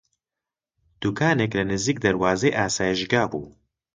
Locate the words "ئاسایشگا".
2.57-3.23